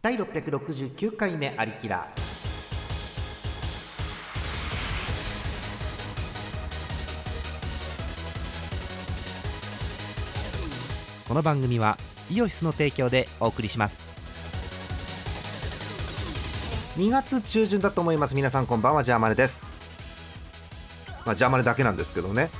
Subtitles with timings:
[0.00, 2.06] 第六百六十九回目ありきら
[11.26, 11.98] この番組は
[12.30, 14.06] イオシスの提供でお送りします。
[16.96, 18.36] 二月中旬だと思います。
[18.36, 19.66] 皆さんこんばんはジャーマネです。
[21.26, 22.50] まあジャーマネだけなんですけどね。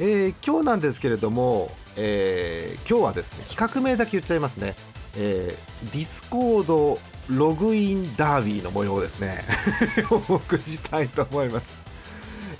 [0.00, 4.74] えー、今日なんですけれども、えー、今日はですね企画名だけ言っちゃいますね。
[5.16, 6.98] えー、 Discord
[7.28, 9.44] ログインダービーの模様ですね。
[10.10, 11.84] お送りしたいと思います、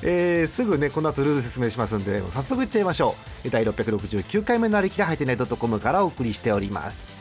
[0.02, 3.14] えー、すぐねこの後ルール説明しますんで早速いっちゃいましょ
[3.46, 3.50] う。
[3.50, 7.18] 第669回目のありきらはいてドットコムからお送りしております。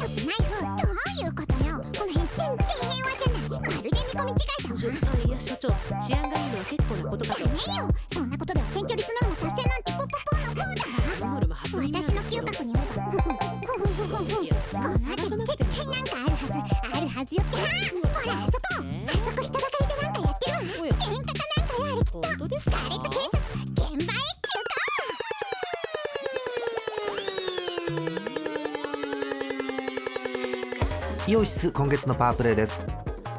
[0.00, 1.76] ナイフどういうことよ。
[1.76, 3.60] この辺全然平和じゃない。
[3.60, 4.34] まるで見込み違
[4.96, 5.16] いだわ。
[5.24, 7.88] いや所長治安がいいのは結構なことかねえよ。
[8.12, 9.59] そんなことでは検挙率のうが達
[31.26, 32.86] イオシス今月のパワープレイです。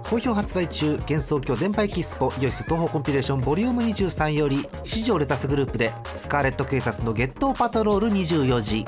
[0.09, 8.85] 好評発売中幻想郷電波エキスポイオシス東方コンピレーションボリューム23より四条レタスグループでスカーレット警察のゲッ頭パトロール24時。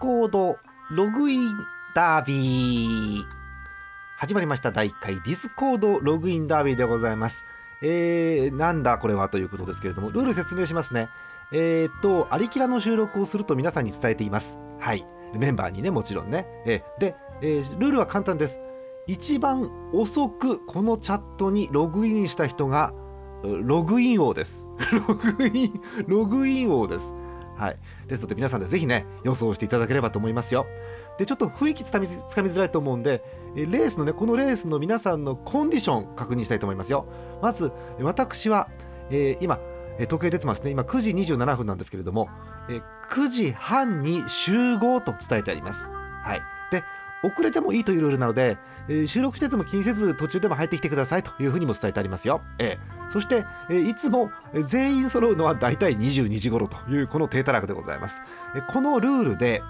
[0.00, 0.58] コード
[0.90, 1.58] ログイン
[1.94, 3.24] ダービー
[4.16, 4.72] 始まりました。
[4.72, 7.44] 第1回 Discord ログインダービーでございます。
[7.82, 11.10] えー、なんだこれはということですけれどもルール説明しますね。
[11.52, 14.58] えー、っとアリキラの収録をすると皆さんに伝えています。
[14.78, 15.04] はい。
[15.34, 16.46] メンバーにねもちろんね。
[16.64, 18.58] えーで、えールールは簡単です。
[19.06, 22.94] 一番遅くこのチャットにログインした人が
[23.42, 24.66] ログイン王です。
[25.06, 27.14] ログインログイン王です。
[27.60, 27.76] はい、
[28.08, 30.66] ですので皆さんでぜひね予想していただければと思いますよ。
[31.18, 33.22] でちょっと雰囲気つかみづらいと思うんで
[33.54, 37.04] レースのねこのレースの皆さんのコンディション確認したいと思いますよ。
[37.42, 38.70] まず私は、
[39.10, 39.60] えー今
[40.06, 40.70] 時計出てますね。
[40.70, 42.30] 今9時27分なんですけれども、
[42.70, 45.90] え9時半に集合と伝えてあります。
[45.90, 46.59] はい。
[47.22, 48.56] 遅れてもいいというルールなので、
[48.88, 52.40] えー収録してても気にせず途中でも入ってきてくださいというふうにも伝えてありますよ。
[52.58, 58.22] えーそして、えーいつもえー全員揃うのはだいたい22時頃というこの低たらくでございます。
[58.54, 59.62] えーこのルールで、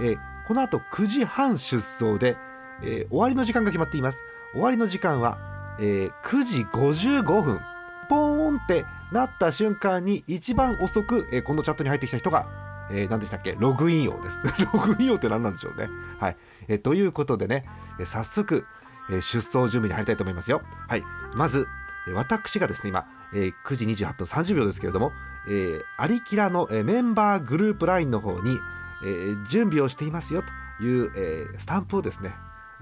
[0.00, 2.36] えーこの後9時半出走で、
[2.82, 4.22] えー終わりの時間が決まっています。
[4.52, 5.38] 終わりの時間は、
[5.80, 7.60] えー9時55分。
[8.08, 12.46] ポーンってなった瞬間に一番遅く、えーこのチャットに入ってきた人が、
[12.90, 13.56] えー何でしたっけ？
[13.58, 14.44] ログイン王です。
[14.72, 15.88] ログイン王って何なんでしょうね。
[16.20, 16.36] はい。
[16.68, 17.64] えということでね、
[18.00, 18.66] え早速、
[19.10, 20.62] え出走準備に入りたいと思いますよ。
[20.88, 21.04] はい。
[21.34, 21.66] まず、
[22.08, 25.12] え私がですね、今、えー9時28分30秒ですけれども、
[25.48, 28.58] えーアリキラの、えメンバーグループ LINE の方に、
[29.04, 30.42] え準備をしていますよ
[30.78, 32.34] という、えスタンプをですね、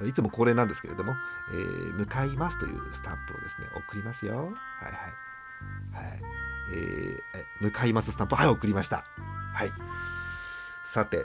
[0.05, 1.15] いつも恒例なんですけれども、
[1.53, 4.37] えー向かいますというスタンプをですね、送りますよ。
[4.37, 6.05] はいはい。
[6.09, 6.23] はい。
[6.73, 9.05] えー向かいますスタンプ、はい、送りました。
[9.55, 9.73] はい。
[10.85, 11.25] さて、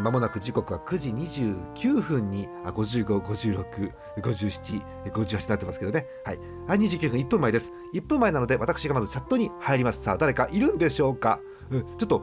[0.00, 6.06] まもなく時刻は9時29分にあ55、56、57、58になってますけどね。
[6.24, 6.38] はい。
[6.66, 7.72] はい、29分1分前です。
[7.94, 10.02] 1分前なので私がまずチャットに入ります。
[10.02, 11.40] さあ、誰かいるんでしょうか、
[11.70, 12.22] うん、ちょっと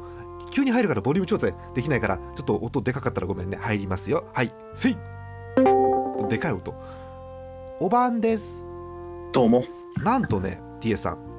[0.52, 4.98] 急に入るからボリューム調整できないからちょっと音でかかったらごめんね入りますよはいせい
[6.28, 6.74] でかい音
[7.80, 8.66] おばんです
[9.32, 9.64] どうも。
[10.04, 11.30] なんとね TA さん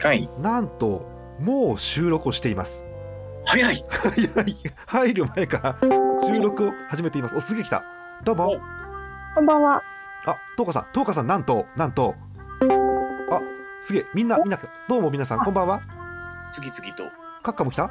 [0.00, 0.28] はい。
[0.38, 1.06] なんと
[1.40, 2.86] もう収録をしています
[3.46, 3.84] 早い。
[3.88, 4.56] 早い。
[4.86, 5.76] 入る前から
[6.26, 7.36] 収録を始めています。
[7.36, 7.84] おすげえ来た。
[8.24, 8.60] どうも。
[9.34, 9.82] こんばんは。
[10.26, 10.86] あトーカさん。
[10.92, 12.14] トーカさんなんとなんと。
[13.30, 13.40] あ
[13.80, 14.06] すげえ。
[14.14, 14.58] みんなみんな
[14.88, 15.82] どうも皆さんこんばんは。
[16.52, 17.04] 次々と。
[17.42, 17.90] カッカも来た？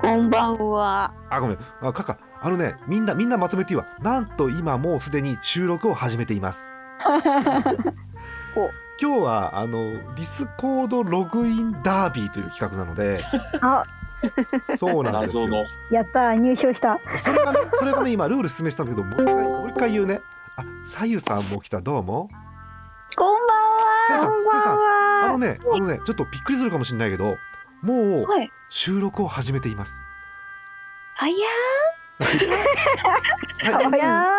[0.00, 1.12] こんばんは。
[1.30, 1.58] あごめん。
[1.80, 3.86] あカッカあのねみんなみんなまとめていいわ。
[4.00, 6.70] なんと今もうすでに収録を始めています。
[8.56, 8.70] お。
[9.00, 13.20] 今日はあの Discord ログインダービーという企画なので。
[13.60, 13.84] あ、
[14.76, 15.48] そうなんですよ。
[15.90, 16.98] やったー、入賞した。
[17.18, 20.20] それがねそれがね今ルール説明したんだけどもう一回もう一回言うね
[20.56, 22.28] あさゆさんも来たどうも
[23.16, 23.78] こんばんは。
[24.08, 25.38] せいさんせいさんあのは。
[25.38, 27.36] ねあのねちょっとびっくりするかもしれないけど
[27.82, 28.50] もうはい。
[28.70, 30.00] 収録を始めています
[31.18, 31.34] あや
[32.18, 32.26] は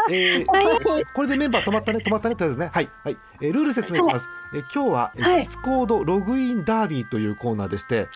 [0.09, 0.13] い。
[0.13, 0.93] えーー。
[0.93, 1.05] はい。
[1.13, 2.71] これでメンバー止まったね止まったねとりあえずね。
[2.73, 3.17] はい、はい。
[3.41, 5.35] えールール説明します、えー今日は、えーはい。
[5.37, 8.07] Discord ログインダービーというコーナーでして、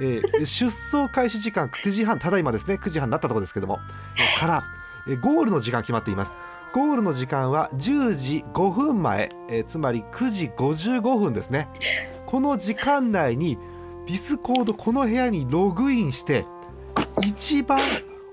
[0.00, 2.74] えー出走開始時間9時半ただいまですね。
[2.74, 3.80] 9時半になったところですけども、
[4.16, 4.64] えーから、
[5.08, 6.38] えーゴールの時間決まっています。
[6.72, 11.68] ゴールの時間は10時5分前、えーつまり9時55分ですね。
[12.26, 13.58] この時間内に
[14.06, 16.46] Discord この部屋にログインして
[17.26, 17.80] 一番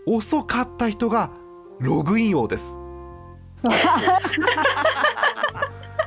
[0.07, 1.31] 遅かった人が
[1.79, 2.79] ログイン王です。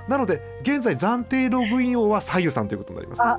[0.08, 3.23] なので現在暫定ログイン王は左右さんということになります。
[3.23, 3.38] あ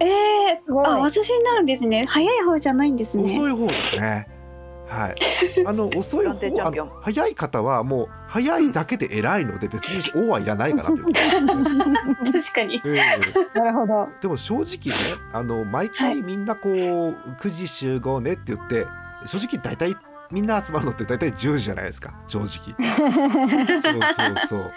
[0.00, 0.86] ええすごい。
[0.86, 2.04] あ、私になるんですね。
[2.08, 3.24] 早い方じゃないんですね。
[3.24, 4.28] 遅い方ですね。
[4.88, 5.14] はい。
[5.64, 12.82] あの遅い方あの早い方はもう早いだけで偉いので別に王はいらないかなという、確かに。
[12.84, 12.96] え
[13.54, 13.58] え。
[13.58, 14.08] なるほど。
[14.20, 18.86] でも正直ねあの毎回みんなこう9時集合ねって言って
[19.26, 19.96] 正直大体
[20.30, 22.48] みんな集まるのって大体10時じゃないですか正直
[23.80, 24.72] そうそうそう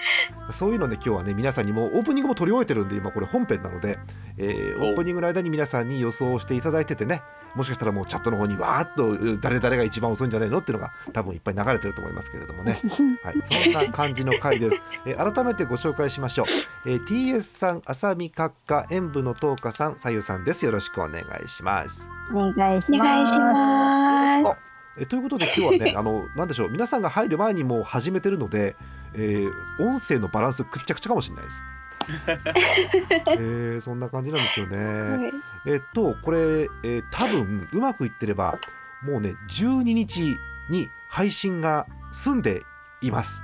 [0.51, 3.97] そういうので今日はね皆さんにもオープニングも撮り終えてるんで今これ本編なので、
[4.37, 7.21] えーおオープニングの間に皆さんに予想していただいててね
[7.55, 12.73] もしかしたらもうチャットの方にわーっとう誰々が一番遅いんじゃないのっていうのが多分いっぱい流れてると思いますけれどもね
[13.23, 14.79] はい、そんな感じの回です。
[15.05, 16.45] えー改めてご紹介しましょう。
[16.85, 20.65] えー TS さん、浅見閣下、演舞の東花さん、さゆさんです。
[20.65, 22.09] よろしくお願いします。
[22.31, 22.91] お願いし
[23.39, 24.16] ます。
[24.43, 24.59] ます。
[24.99, 28.75] えーということで今日はね、 あのなんでしょう、皆さんが入る前にもう始めてるので、
[29.13, 29.51] えー
[29.83, 31.63] 音声のバランスくっちゃくちゃかもしれないです。
[33.37, 35.31] えーそんな感じなんですよね。
[35.65, 36.37] えっとこれ、
[36.83, 38.59] えー多分うまくいってれば
[39.03, 40.37] もうね12日
[40.69, 42.63] に配信が済んで
[43.01, 43.43] います。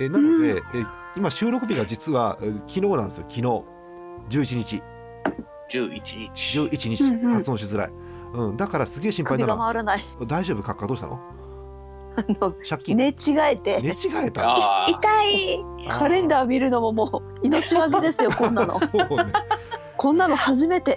[0.00, 0.86] えーなので、えー
[1.16, 3.42] 今収録日が実は、えー昨日なんですよ昨日
[4.40, 4.82] 11日
[5.70, 5.90] 11
[6.34, 6.58] 日。
[6.60, 7.90] 11日、発音しづらい、
[8.34, 9.54] うん、だからすげえ心配首な。
[9.54, 10.00] のが回らない。
[10.26, 10.72] 大丈夫か？
[10.72, 11.20] っかどうしたの？
[12.40, 13.12] の借金、寝違
[13.52, 13.80] えて。
[13.80, 14.48] 寝違えた？
[14.48, 14.90] ああ。
[14.90, 15.64] 痛い。
[15.88, 18.78] カレンダー見るのももう命がけですよこんなの。
[18.78, 19.32] そうね。
[19.96, 20.96] こんなの初めて。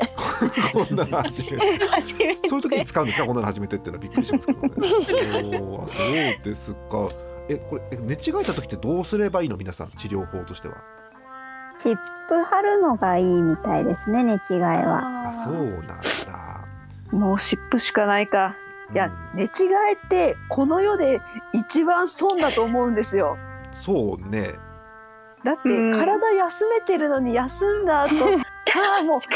[0.73, 1.85] こんなの初めて。
[1.85, 2.49] 初めて。
[2.49, 3.25] そういう時に使うんですか？
[3.25, 5.59] こんなの初めてっていうのはびっくりしますけどね。
[5.59, 7.09] おそうですか。
[7.49, 9.57] えこれえ寝違えた時ってどうすればいいの？
[9.57, 10.75] 皆さん治療法としては。
[11.79, 11.95] 湿
[12.27, 15.29] 布貼るのがいいみたいですね、寝違いは。
[15.29, 15.93] あそうなんだ
[17.17, 18.57] もう湿布しかないか。
[18.93, 19.47] いや、寝違
[19.89, 21.21] えってこの世で
[21.53, 23.37] 一番損だと思うんですよ。
[23.71, 24.53] そうね。
[25.43, 25.91] だってうん。
[25.91, 28.15] 体休めてるのに休んだ後
[28.77, 29.27] ああもう一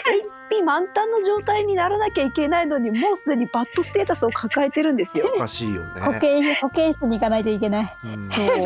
[0.50, 5.32] 匹満タンの状態にならなきゃいけないのにもうすでにバッドステータスを抱えてるんですよ。
[5.36, 6.02] おかしいよね。
[6.02, 7.98] 保健室、保健室に行かないといけない。
[8.04, 8.30] うん。
[8.30, 8.46] そう。
[8.46, 8.64] も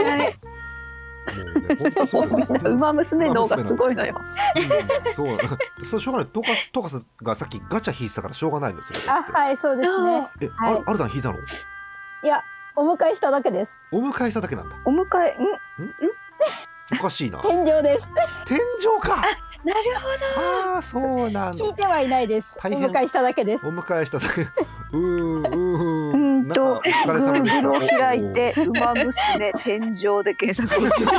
[1.31, 2.47] うね本当そうですよ。
[2.71, 4.15] 馬娘の方がすごいのよ。
[4.17, 5.37] うんそう
[5.83, 6.27] そうしょうがない。
[6.31, 10.27] トカトカスがさっきガチャ引いてたからしょうがないのそあ、はい、そうですね。
[10.41, 10.73] え、はい。
[10.73, 11.37] あるアルダン引いたの？
[11.37, 12.43] いや、
[12.75, 13.71] お迎えしただけです。
[13.91, 14.75] お迎えしただけなんだ。
[14.85, 16.97] お迎えん？
[16.99, 17.39] おかしいな。
[17.39, 18.07] 天井です。
[18.45, 19.23] 天井か。
[19.63, 19.79] なる
[20.37, 21.65] ああそうなんだ。
[21.65, 22.53] 聞いてはいないです。
[22.55, 22.87] お大変。
[22.87, 23.65] 迎えしただけです。
[23.65, 24.41] お迎えしただけ。
[24.41, 25.94] うーんうーんうん
[26.53, 30.99] と Google を開いて「馬娘天井」で検索をす。
[30.99, 31.11] れば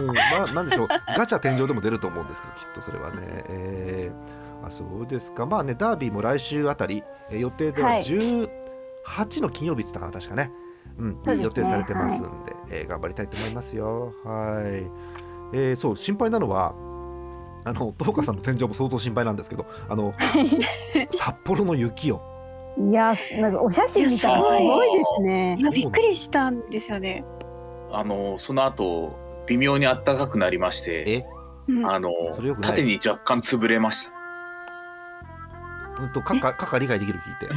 [0.00, 0.14] うん、ま
[0.48, 0.88] あなんでしょう。
[1.16, 3.16] ガチャ天井でも出ると思うんですけどきっとそれはね、
[3.48, 5.46] えー、あそうですか。
[5.46, 8.02] まあねダービーも来週あたり、えー予定でははい。
[8.02, 8.48] 18
[9.42, 10.52] の金曜日って言ったかな確かね、
[10.98, 11.22] うん。
[11.24, 11.42] ね。
[11.42, 14.12] 予定されてますんで、えー頑張りたいと思いますよ。
[14.24, 16.74] はい、えーそう心配なのは
[17.64, 20.14] あの東花さんの天井も相当心配なんですけどあの
[21.10, 22.22] 札幌の雪を
[22.78, 25.56] いや、なんかお写真見たらすごいですね。
[25.58, 27.24] いやびっくりしたんですよね。
[27.90, 31.26] あの、その後、微妙に暖かくなりまして、
[31.86, 32.10] あの
[32.62, 34.12] 縦に若干潰れました。
[36.02, 37.54] うんとカッカカッカ理解できる聞いて。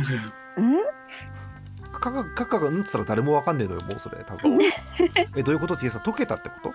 [0.57, 0.77] うん。
[1.93, 4.57] カッカカッカがうんっつったら誰もわかんねえのよもうそれ多分。
[5.35, 6.73] えどういうこと？T さん溶けたってこと？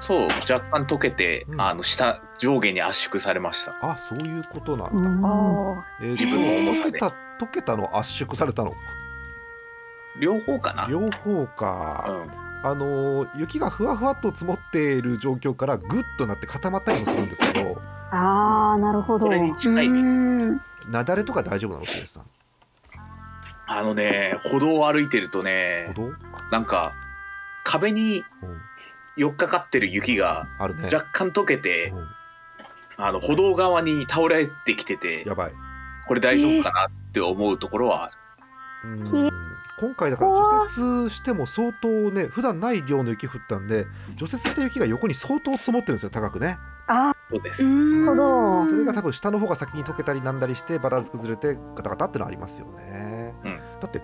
[0.00, 1.60] そう若干溶けて、うん。
[1.60, 3.76] あの下上下に圧縮されました。
[3.82, 5.26] あそういうことなんだ、うん。
[5.26, 6.90] あえー自分の重さで。
[6.90, 8.74] 溶けた溶けたの圧縮されたの？
[10.20, 12.26] 両方かな、両方うか、
[12.62, 17.80] ん、あのー雪がふわふわっと積もっている状況からグッとなって固まったりもするんですけど。
[18.12, 19.26] あーなるほど。
[19.26, 20.00] それに近いね。
[20.00, 20.60] うん。
[20.86, 22.24] 雪崩とか大丈夫なの？T さん。
[23.66, 26.12] あのね歩道を歩いてるとね歩道、
[26.52, 26.92] なんか
[27.64, 28.60] 壁にうん、
[29.16, 30.84] 寄っかかってる雪があるね。
[30.84, 32.08] 若干溶けてうん。
[32.96, 35.24] あの歩道側に倒れてきてて。
[35.26, 35.52] やばい
[36.06, 38.10] これ大丈夫かなって思うところはあ
[38.86, 38.90] る。
[38.90, 39.30] うん。
[39.80, 46.56] 今回だから除雪しても相当ね普段ない量の雪降ったんで除雪した雪が横に相当積もってるんですよ高くね。
[46.86, 48.06] あそうです、うん。
[48.06, 53.60] なるほどそれが多分下の方が先に溶けたりなんだりしてバランス崩れてガタガタってのありますよね、うん。
[53.80, 54.00] だって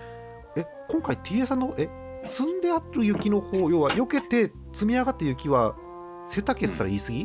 [0.57, 1.89] え今回 TA さんのえ
[2.27, 5.77] 積んである雪の方要は避けて積み上がった雪は
[6.27, 7.21] 背丈って言ったら言い過ぎ、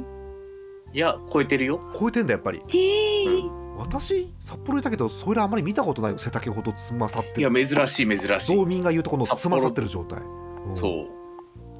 [0.93, 1.79] いや超えてるよ。
[1.99, 2.59] 超えてんだやっぱり。
[2.59, 6.17] へー私札幌いたけどそれあんまり見たことないよ。
[6.17, 7.41] 背丈ほどつまさって。
[7.41, 8.55] いやる珍しい珍しい。
[8.55, 10.21] 道民が言うとこのつまさってる状態、
[10.67, 10.75] うん。
[10.75, 11.07] そう。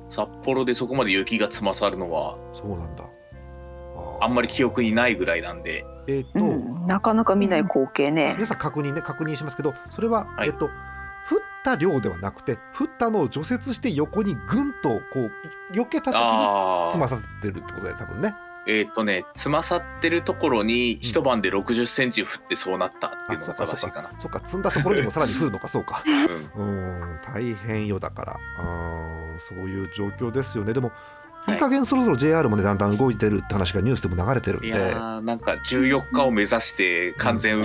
[0.10, 3.10] 札幌でそこまで雪がつまさるのはそうなんだ。
[4.22, 5.86] あんまり記憶にないぐらいなんで。
[6.08, 8.34] えっ、ーと、うん、なかなか見ない光景ね。
[8.36, 10.50] 皆さん確認ね確認しますけどそれは、はい。
[10.50, 10.70] えっと
[11.28, 15.32] 降った量ではなくて降ったのを除雪して横にぐんとこう
[15.74, 18.36] 避けた時につまさってるってことだよね多分ね
[18.68, 24.12] えーっとねつまさってるところに一晩で6 0センチ降ってそうなったっていうのが正しいかな。
[24.18, 25.68] そっか積んだところにもさらに降るのか。
[25.68, 26.02] そうか
[26.56, 26.68] うん。
[26.68, 27.20] うん。
[27.22, 28.40] 大変よだから。
[28.64, 30.74] うんそういう状況ですよね。
[30.74, 30.92] でも
[31.48, 31.52] い。
[31.52, 34.68] いい加減そろそろ JR もねだんだん動いてるって話がニュースでも流れてるんで。
[34.68, 37.62] いやーなんか14日を目指して完全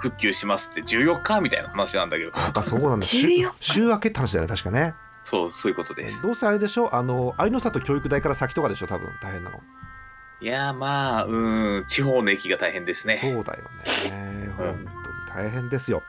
[0.00, 2.30] 復旧しますって14日みたいな話なんだけど。
[2.32, 3.06] なんかそうなんだ。
[3.06, 4.94] 週14週明けって話だよね確かね。
[5.24, 6.20] そうそういうことです。
[6.22, 6.94] どうせあれでしょ？
[6.94, 8.86] あの愛の里教育大から先とかでしょ？
[8.88, 9.60] 多分大変なの
[10.42, 13.16] いやーまあうん地方の駅が大変ですね。
[13.16, 13.62] そうだよ
[14.08, 14.50] ね。
[14.56, 16.02] 本当に大変ですよ、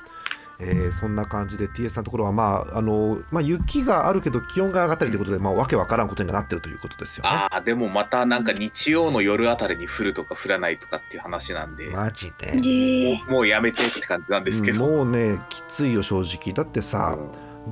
[0.59, 7.29] えーそんな感じで TS さんのところはまああの、まあ、雪があるけど気温が上がったりということで、まあ、わけわからんことにはなってるということですよね。
[7.29, 13.21] ああでもまたなんか日曜の夜あたりに降るとか降らないとかっていう話なんで、マジで？
[13.29, 16.53] もうやめてって感じなんですけど、もうねきついよ正直。
[16.53, 17.17] だってさ、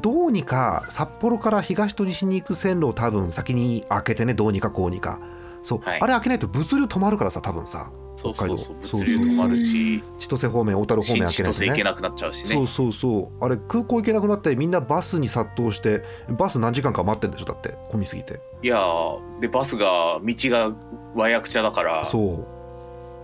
[0.02, 5.20] どうにか札幌から東と西に行く線路を多分先に開けてねどうにかこうにか
[5.64, 6.00] そう、はい。
[6.02, 7.92] あれ開けないと物流止まるからさ多分さ。
[8.18, 8.48] そうそうそう。
[8.48, 8.74] 北海道。
[9.00, 10.04] 物流止まるし。
[10.20, 11.66] 千歳方面小樽方面開けないとね。
[11.66, 12.56] 歳行けなくなっちゃうしね。
[12.56, 13.44] そうそうそう。
[13.44, 17.76] あれ空港行けなくなってみんなバスに殺到してバス何時間か待ってんでしょだって。
[17.90, 18.40] 混みすぎて。
[18.64, 20.76] いやーでバスが道が
[21.16, 22.06] わやくちゃだから。
[22.06, 22.62] そう。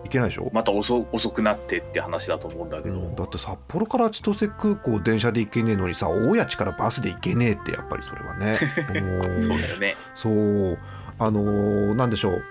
[0.04, 8.58] 行けないでしょ、また遅遅くなってって話だと思うんだけど、うん、だって札幌から千歳空港電車で行けねえのにさ大谷地からバスで行けねえってやっぱりそれはね。
[9.42, 9.96] そうだよね。
[10.16, 10.78] そう
[11.20, 12.44] あのーなんでしょう。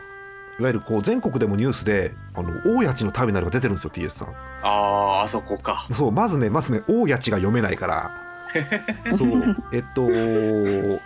[0.58, 4.28] いわゆるこう全国でもニュースであの大谷地のターミナルが出てるんですよ TS さん。
[4.28, 4.32] あ
[4.62, 5.86] ああそこか。
[5.92, 8.10] そうまずねまずね大谷地が読めないから。
[9.12, 9.56] そう。
[9.72, 10.08] えっと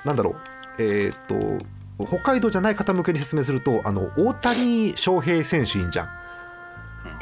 [0.05, 0.37] なんだろ
[0.79, 0.83] う。
[0.83, 1.59] えっと
[2.07, 6.07] 北海道じゃない方向けに説明するとあの大谷翔平選手いいんじゃん。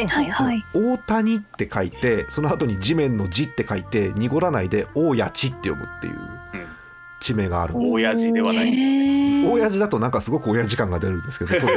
[0.07, 0.64] はいはい。
[0.75, 6.14] 大谷って書いてその後に地面の字って書いて濁らないで大谷地って読むっていう
[7.28, 7.92] 地名があるんです。
[7.92, 11.70] 親父ではない、へー親父だとなんかすごく親父感が出るんですけど そう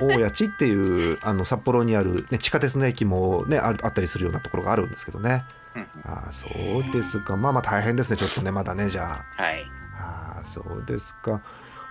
[0.00, 5.44] 大谷地っていうあの札幌にある、ね、地下鉄の駅も、ね、あるあったりするようなところがあるんですけどね。
[5.74, 5.82] うん。
[6.04, 7.36] ああそうですか。
[7.36, 8.16] まあまあ大変ですね。
[8.16, 9.70] ちょっとねまだねじゃはい。
[9.98, 11.40] あああそうですか。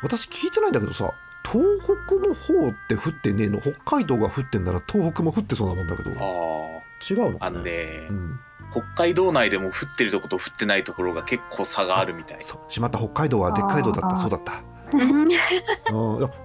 [0.02, 1.12] 私聞いてないんだけどさ
[1.50, 1.66] 東
[2.08, 3.60] 北の方って降ってねえの？
[3.62, 6.12] 北海道が降ってんなら東北も降ってそうなもんだけど。
[6.12, 6.78] あ
[7.10, 8.40] 違うのああのね、うん、
[8.82, 12.38] 北海道内でも降ってるとこと降ってないところが結構差があるみたい。
[12.42, 14.18] そうしまった北海道はでっかい道だった。
[14.18, 14.64] そうだった。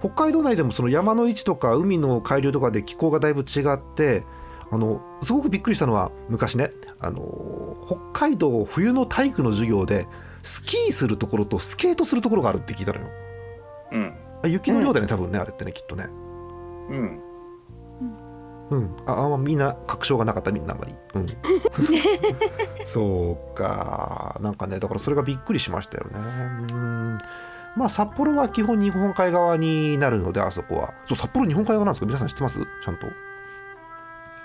[0.01, 4.25] 北海道内でもその山の位置とか海の海流とかで気候がだいぶ違って
[4.71, 10.09] あのすごくびっくりしたのは昔ねあの北海道冬の体育の授業で
[10.43, 13.07] スキーするところとスケートするところがあるって聞いたのよ。
[13.93, 14.15] うん。
[14.45, 16.07] あ雪の量だね、多分ねあれってねきっとね。
[16.91, 17.22] うん
[18.73, 18.97] うん。
[19.07, 20.95] ああんまみんな確証がなかったみんなあんまり。
[21.15, 21.27] うん。
[22.87, 24.39] そうか。
[24.41, 26.19] なんかねだからそれがびっくりしましたよね。
[26.73, 27.19] うん。
[27.77, 30.95] まあ札幌は基本日本海側になるのであそこは。
[31.07, 32.07] そう札幌日本海側なんですか？
[32.07, 32.61] 皆さん知ってます？
[32.61, 33.07] ちゃんと、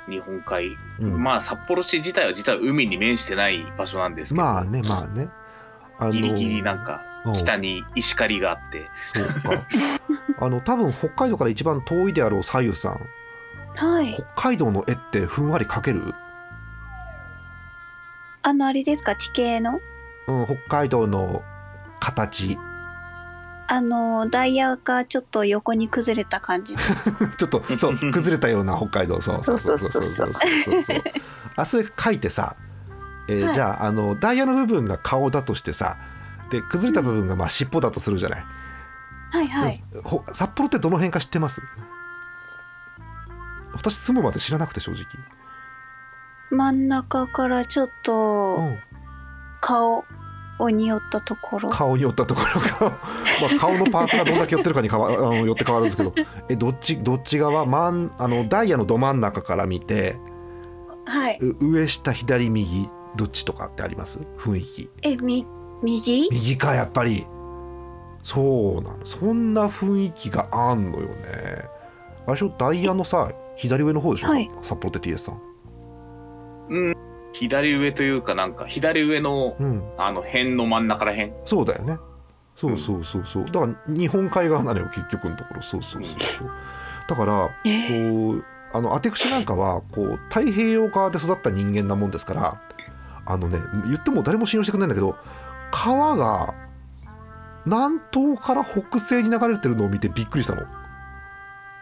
[0.10, 1.24] 日本海、うん。
[1.24, 5.30] まあ札幌市自体は実は海に面してない場所なんですけど、まあねまあね。
[6.00, 7.34] あのギリギリなんかうん。
[7.34, 8.90] 北に石狩があって。
[9.14, 9.68] そうか。
[10.40, 13.00] あの多分北海道から一番遠いであろう左右さん
[13.78, 14.14] はい。
[14.14, 16.14] 北海道の絵ってふんわり描ける、
[18.44, 19.16] あのあれですか？
[19.16, 19.80] 地形の？
[20.28, 21.44] うん、北海道の
[22.00, 22.58] 形。
[23.70, 26.74] あのダイヤがちょっと横に崩れた感じ。
[27.38, 29.20] ちょっとそう 崩れたような北海道。
[29.20, 31.04] そうそうそうそうそうそうそうそう
[31.58, 32.56] あそれ書いてさ、
[33.28, 33.54] えーはい。
[33.54, 35.98] じゃああのダイヤの部分が顔だとしてさ
[36.50, 38.46] で崩れた部分がまあ尻尾だとするじゃない、
[39.32, 39.84] はいはい。
[39.94, 41.62] う札幌ってどの辺か知ってます？
[43.78, 45.04] 私住むまで知らなくて正直、
[46.50, 48.78] 真ん中からちょっとうん、
[49.62, 50.04] 顔
[50.60, 51.70] をによったところ。
[51.70, 52.90] 顔に寄ったところが、
[53.42, 56.14] まあ、顔のパーツがどんだけ寄ってるかにかわあの寄って変わるんですけど。
[56.50, 57.66] えどっちどっち側？
[57.66, 60.20] 真んあのダイヤのど真ん中から見て
[61.06, 61.38] はい。
[61.40, 64.18] う上下左右どっちとかってあります？
[64.40, 64.90] 雰囲気。
[65.04, 65.46] えみ
[65.84, 66.28] 右？
[66.32, 67.28] 右かやっぱり。
[68.24, 69.06] そうなの。
[69.06, 71.14] そんな雰囲気があんのよね。
[72.26, 72.52] あれでしょ？
[72.58, 74.50] ダイヤのさ左上の方でしょ、はい。
[74.62, 75.42] 札幌って TS さん。
[77.34, 79.84] 左上というかなんか左上のうん。
[79.98, 81.34] あの辺の真ん中ら辺。
[81.44, 81.98] そうだよね。
[82.56, 83.46] そうそうそうそう。
[83.46, 85.62] だから日本海側なのよ結局のところ。
[85.62, 86.52] そうそうそうそう。
[87.10, 88.32] だからえー。
[88.32, 92.62] こうあのアテクシなんかはこう太平洋側で育った人間なもんですから
[93.26, 95.16] あのね言っても誰も信用してくれないんだけど
[95.72, 96.54] 川が
[97.66, 100.66] 南東から北西に流れてるのを見てびっくりしたの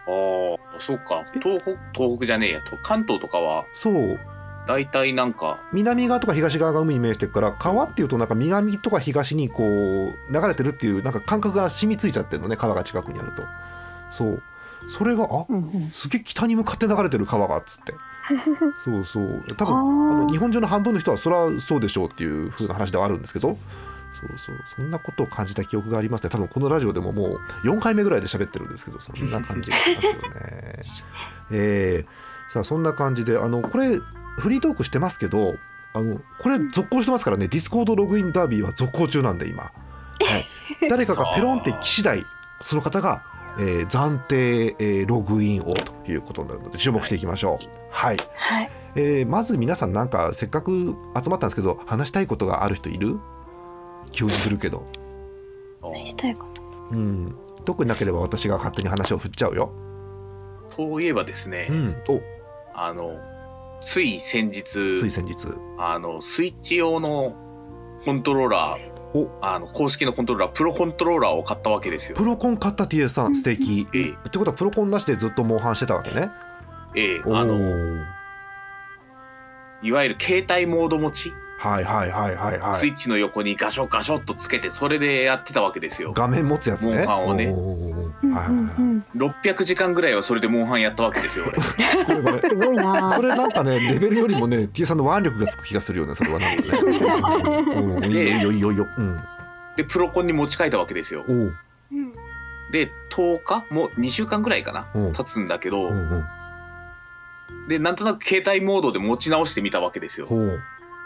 [0.08, 1.24] ああそうか。
[1.34, 2.62] 東北東北じゃねえや。
[2.62, 4.20] と関東とかはそう。
[4.68, 13.44] 大体なんか南側とか東側が海に面してるから川っていうとなんか南とか東にこう流れてるっていうなんか感覚が染みついちゃってるのね川が近くにあると。
[14.10, 14.44] そう。
[14.88, 15.46] それがあ？
[15.50, 15.90] うんうん。
[15.92, 17.94] すげえ北に向かって流れてる川がっつって。
[18.84, 19.44] そうそう。
[19.56, 23.56] 多分あの日本中の半分の人はそれはそうでしょうっていう風な話ではあるんですけど
[24.29, 26.29] そうそうそんなことを感じた記憶がありますね。
[26.29, 30.20] 多分このラジオでももう4回目ぐらいで喋ってるんですけどそんな感じがしますよね。
[31.51, 34.00] えー、さあそんな感じであのこれ
[34.39, 35.55] フリートークしてますけど
[35.94, 37.48] あのこれ続行してますからね。
[37.48, 39.70] Discord ログインダービーは続行中なんで今、は
[40.82, 42.25] い、 誰かがペロンって来次第
[42.59, 43.24] その方が、
[43.59, 47.57] えー暫定、えーログインをということになるので注目していきましょう。
[47.92, 48.70] はい、はい。
[48.96, 53.20] えーまず皆さんなんかせっかく集まったんですけど話したいことがある人いる？
[54.11, 54.85] 急に振るけど。
[56.05, 56.61] したいこと。
[56.91, 57.35] うん。
[57.65, 59.72] 特になければ私が勝手に話を振っちゃうよ。
[60.75, 61.96] そういえばですね、うん。
[62.09, 62.22] お。
[62.74, 63.18] あの
[63.81, 65.48] つい先日つい先日。
[65.77, 67.35] あのスイッチ用の
[68.03, 69.31] コントローラーお。
[69.41, 72.18] あの公式のコントローラープロコントローラーを買ったわけですよ。
[72.18, 72.25] プ。
[72.25, 73.35] ロコン買った TS さん。
[73.35, 74.09] 素敵ええ。
[74.09, 76.29] ってことはプロコンなしでずっとモンハンしてたわけね。
[76.96, 78.03] ええおあのー。
[79.83, 82.79] いわゆる携帯モード持ち、はいはいはいはいはい。
[82.79, 86.11] スイッチの横にガショガショっとつけてそれでやってたわけですよ。
[86.13, 86.98] 画面持つやつね。
[86.98, 87.48] モンハンをね。
[87.48, 87.53] おー。
[87.55, 88.33] おーおーうん。
[88.33, 88.75] はいはいはい。
[88.77, 93.09] うん600時間ぐらいはそれでモンハンやったわけですよすごいな。
[93.15, 96.81] それなんかねレベルよりもね T さんの腕力がつく気がするよねそれはなんか
[98.01, 98.07] ね。
[98.35, 99.20] いいよいいよいいようん。
[99.77, 101.24] でプロコンに持ち替えたわけですよ。
[102.72, 105.13] で10日もう2週間ぐらいかなうん。
[105.13, 106.25] 経つんだけど、うんうん。
[107.70, 110.27] でなんとなく携帯モードで持ち直してみたわけですよ。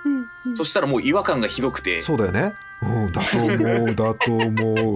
[0.06, 0.58] うんうん。
[0.58, 2.02] そしたらもう違和感がひどくて。
[2.02, 2.54] そうだよね。
[2.82, 4.96] うんだと思う だと思う。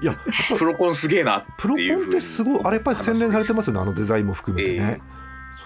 [0.00, 0.18] いや
[0.58, 5.00] プロコンすげえなプロコンってすごいあれやっぱり洗練されてますよねあのデザインも含めてね、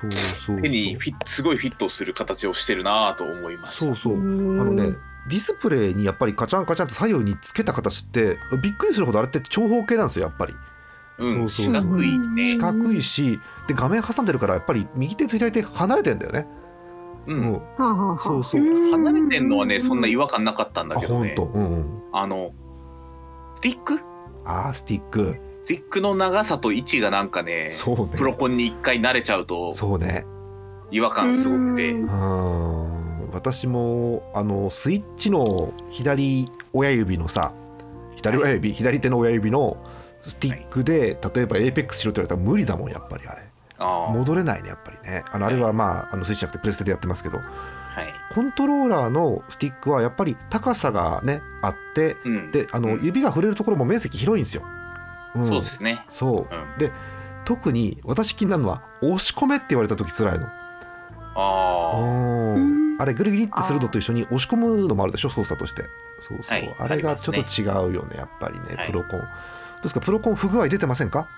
[0.01, 0.63] そうそうそう。
[0.63, 3.85] 手にフィッすごいフィットする形をしてるなと思いました。
[3.87, 4.15] そうそう。
[4.15, 4.93] あのね
[5.29, 10.55] ディスプレイにやっぱりカチャンカチャンと左右につけた形ってびっくりするほどあれって長方形なんですよやっぱり。
[11.19, 11.75] うん、そうそう。
[11.75, 12.45] 四角いね。
[12.53, 16.47] 四角いしで画面挟んでるからやっぱり右手と左手離れてんだよね、
[17.29, 18.19] う、うん。
[18.19, 18.91] そうそう、うん。
[18.91, 21.35] 離れてんのはねそんな違和感なかったんだあけどね。
[21.37, 22.03] 本当うんうん。
[22.13, 22.53] あの
[23.57, 24.01] スティック？
[24.45, 25.39] あースティック。
[25.65, 28.13] スティックの長さと位置がなんかねそうね。
[28.17, 30.25] プロコンに一回慣れちゃうとそうね。
[30.91, 31.95] 違和感すごくて。
[33.31, 37.53] 私もあのスイッチの左親指のさ
[38.17, 39.77] 左親指、左手の親指の
[40.23, 43.48] スティックで、例えばエーペックスしろって言われたら無理だもんやっぱりあれ
[43.79, 45.25] 戻れないねやっぱりね。
[45.31, 53.05] あのあれはまああのスイッチじゃなくてプレステでやってますけどはい、コントローラーのスティックはやっぱり高さがねあってうん、であのうん。
[53.05, 54.63] 指が触れるところも面積広いんですよ、
[55.37, 55.47] ん。
[55.47, 56.05] そうですね。
[56.09, 56.55] そう。
[56.55, 56.93] うん、で
[57.45, 60.47] 特に私気になるのは押し込めって言われた時辛いの。
[61.35, 62.97] あうん。
[63.01, 65.83] あれぐるぐるってするのと一緒に押し込むのもあるでしょ操作として。
[66.21, 66.75] そうそう、はい。
[66.79, 68.87] あれがちょっと違うよねやっぱりねはい。
[68.87, 69.29] プロコン、どう
[69.83, 70.01] ですか？
[70.01, 71.21] プロコン不具合出てませんか？
[71.21, 71.29] あ、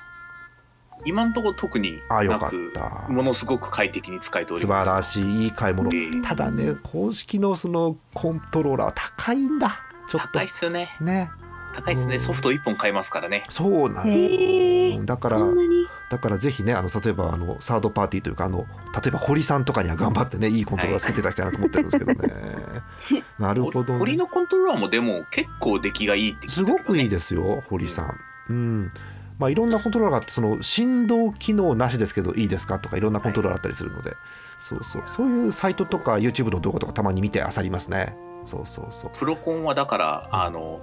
[1.04, 4.88] 今のところ特にあよかったものすごく快適に使えており素ます。
[4.88, 10.96] 晴らしいいい買い物、ええただね公式のそのコントローラーは高いんだちょっと高いっすね。
[11.00, 11.30] ね
[11.72, 12.14] 高いっすね。
[12.14, 13.44] うんソフト1本買えますからね。
[13.48, 15.86] そうなの、へえだからそんなに？
[16.10, 23.22] だからぜひねあの例えばあのサードパーティーというかあの例えば堀さんとかには頑張ってねいいコントローラーつけていただきたいなと思ってるんですけどね。
[23.38, 23.98] なるほど、ね。
[23.98, 28.20] 堀のコントローラーもでも結構出来がいいって聞いたけどねすごくいいですよ堀さん。
[28.48, 28.92] うん
[29.40, 34.12] まあ、いろんなコントローラーがあってその振動機能なしですけどいいですかとかいろんなコントローラーあったりするので、
[34.58, 35.02] そうそう。
[35.06, 38.16] そういうサイトとか YouTube の動画とかたまに見てあさりますね。
[38.44, 39.10] そうそうそう。
[39.18, 40.80] プロコンはだからあの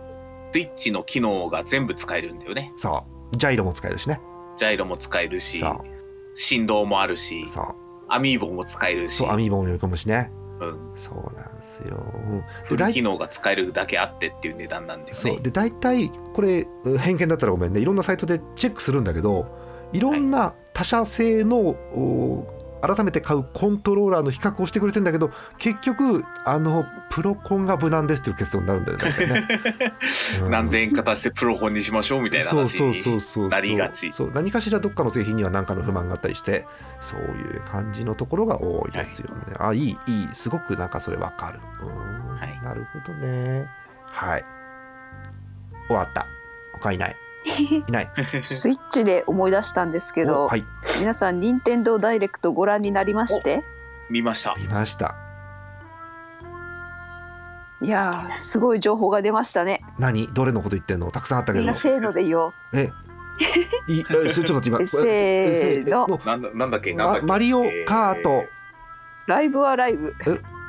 [0.54, 2.74] スイッチの機能が全部使えるんだよね。
[2.78, 3.38] そう。
[3.38, 4.20] ジャイロも使えるしね。
[4.58, 5.63] ジャイロも使えるし
[6.34, 7.65] 振動もあるしそう。
[8.10, 9.17] アミーボも使えるし。
[9.17, 12.43] そうアミーボも読み込むしねうん、そうなんですよ、うん。
[12.63, 15.13] フルでだい機能が使えるだけあってっていう値段なんだよね。
[15.13, 15.41] そう。
[15.41, 16.67] で大体これ
[17.00, 17.80] 偏見だったらごめんね。
[17.80, 19.46] いろんなサイトでチェックするんだけど
[19.93, 22.48] いろんな他社製の、お
[22.82, 29.48] 改めて買うコントローラーの比較をしてくれてんだけど結局あのプロコンが無難ですっていう結論になるんだよね。
[30.44, 30.52] うん。
[30.52, 33.50] 何千円か足してプロコンにしましょうみたいな話そうそうそうにそう。
[33.50, 34.12] なりがち。
[34.13, 34.32] そう。
[34.34, 36.66] 何かしらどっかの製品には何かの不満があったりして
[37.00, 37.24] そうい
[37.58, 40.30] う感じのところが多いですよね、あいいいい。
[40.34, 41.60] すごくなんかそれわかる。
[41.82, 42.60] うん、はい。
[42.63, 43.68] なるほどね。
[44.06, 44.46] はい。
[45.88, 46.26] 終わった。
[46.74, 47.16] 他いない
[47.48, 48.12] いない。
[48.44, 50.66] スイッチで思い出したんですけおど、はい。
[51.00, 53.64] 皆さん任天堂ダイレクトご覧になりまして。
[54.10, 54.56] 見ました。
[54.58, 55.16] 見ました。
[57.80, 59.82] いやーすごい情報が出ましたね。
[60.00, 60.28] 何？
[60.34, 61.12] どれのこと言ってんの？
[61.12, 61.64] たくさんあったけど。
[61.64, 62.54] みんなせーので言おう。
[62.74, 62.92] え？
[63.88, 66.08] いえちょっと待って今せーの。
[66.08, 66.20] の。
[66.26, 66.94] なんだなんだっけ？
[66.94, 67.22] なんだっけ？
[67.22, 68.46] ママリオカート、
[69.28, 70.16] ライブはライブ。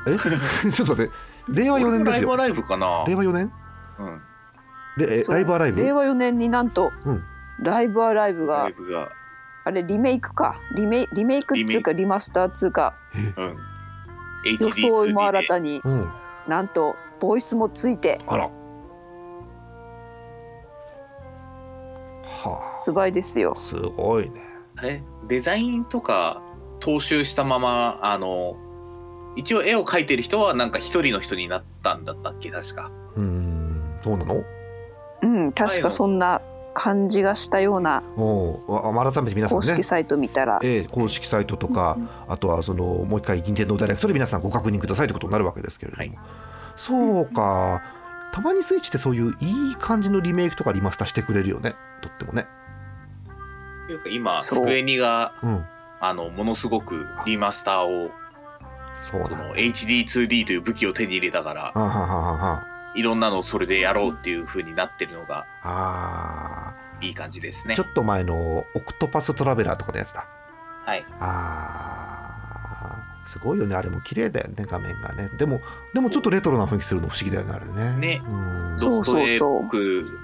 [0.07, 0.69] え？
[0.71, 1.13] ちょっと待って。
[1.49, 2.23] 令和4年ですよ。
[2.23, 3.05] ライブはライブかな？
[3.07, 3.53] 令和4年？
[4.01, 4.23] うん
[4.99, 5.83] でライブアライブ？
[5.83, 7.25] 令和4年になんと、うん。
[7.63, 9.09] ライブはライブラがイブが。
[9.65, 10.61] あれリメイクか。
[10.75, 12.95] リメリメイクっつうかリマスターっつうか。
[13.37, 13.57] うん。
[14.61, 16.09] 装いも新たににうん。
[16.47, 18.51] なんとボイスもついてあら。
[22.25, 23.55] は発売ですよ。
[23.57, 24.41] あすごいね。
[24.77, 25.03] あれ？
[25.27, 26.43] デザインとか
[26.81, 28.57] 踏襲したままあの
[29.37, 32.91] 一応絵を描いてる人はなんか一人の人になったんだったっけ確か。
[33.17, 33.99] うーん。
[34.03, 34.43] そうなの？
[35.23, 36.41] うん確かそんな
[36.75, 39.67] 感じがしたようなおうあ改めて皆さんね。
[39.67, 46.19] 公式サイト見たら、ええ公式サイトとか、あとはそのもう一回任天堂ダイレクトで皆さんご確認くださいということになるわけですけれども、はい。
[46.77, 47.83] そうか。
[48.33, 51.75] たまにスイッチってそういういい感じのリメイクとかリマスターしてくれるよね。
[52.01, 52.47] とってもね。
[53.89, 54.59] というか今そう。
[54.61, 55.65] スクエニがうん。
[56.01, 58.13] あのものすごくリマスターを
[58.95, 62.53] そのそうなんだ HD2D という武器を手に入れたからはんはんはんはんは。
[62.55, 67.77] んいろんなのをそれでやろうっていう風になってるのがあいい感じですーね。
[67.77, 70.27] ちょっと前のオクトパストラベラーとかのやつだ。
[70.85, 71.05] はい。
[71.21, 73.29] あー。
[73.29, 73.77] すごいよね。
[73.77, 75.29] あれも綺麗だよね画面がね。
[75.37, 75.61] でも
[75.95, 77.97] でもちょっとレトロな雰囲気するの不思議だよねあれね。
[77.97, 78.23] ね。
[78.27, 78.73] うん。
[78.73, 80.19] ねそうそうぽく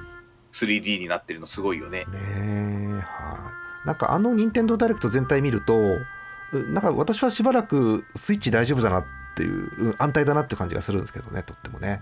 [0.53, 2.07] 3D になってるのすごいよね。
[2.13, 3.53] えは
[3.85, 3.87] い。
[3.87, 5.79] なんかあの任天堂ダイレクト全体見ると
[6.53, 9.05] うなんか私はしばらくスイッチ大丈夫だなっ
[9.37, 12.01] ていううん安泰だなって感じがするんですけどねとってもね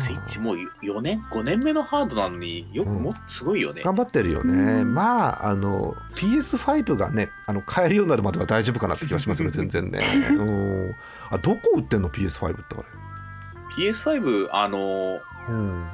[0.00, 10.00] スイッチもう4年5年目のハードなのによくもすごいよね、頑張ってるよね、まああの PS5 がねあの買えるようになるまでは大丈夫かなって気がしますよね 全然ね。
[10.30, 10.94] うん。
[11.30, 12.84] あどこ売ってんの PS5 ってあれ
[13.76, 15.86] ？PS5 あのうん。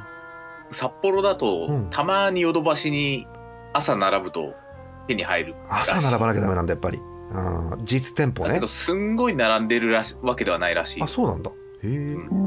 [0.71, 1.91] 札幌だと、うん。
[1.91, 3.27] たまにヨドバシに
[3.73, 4.55] 朝並ぶと
[5.07, 6.99] 手に入る朝並ばなきゃダメなんだやっぱり。
[7.31, 7.41] う
[7.81, 8.49] ん実店舗ね。
[8.49, 11.03] だけどすんごい並んでるらしわけではないらしい。
[11.03, 11.51] あそうなんだ。
[11.51, 12.44] へえ、んうーん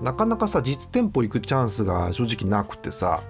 [0.00, 3.22] なかなかさ実店舗行くチャンスが正直なくてさ。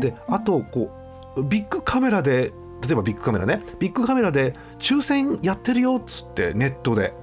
[0.00, 0.90] であとこ
[1.36, 2.52] うビッグカメラで
[2.84, 3.62] 例えばビッグカメラね。
[3.78, 7.14] ビッグカメラで抽選やってるよっつってネットで。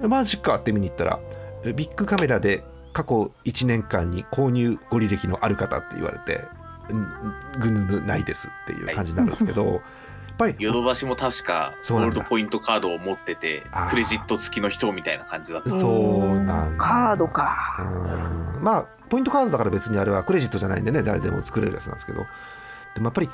[0.00, 1.20] マジかって見に行ったら
[1.64, 6.40] えビッグカメラで過去1年間に購入ご履歴のある方って言われて
[6.90, 7.06] うん
[7.60, 9.80] ぐぬぬないですっていう感じになるんですけど、やっ
[10.36, 15.70] ぱりヨドバシも確かゴールドポイントカードを持っててクレジット付きの人みたいな感じだった。
[15.70, 16.78] そうなんだ。
[16.78, 17.76] カードか。
[18.56, 18.62] うん。
[18.62, 22.26] まあポイントカードだから別にあれはクレジットじゃないんでね誰でも作れるやつなんですけど。
[22.94, 23.30] でもやっぱり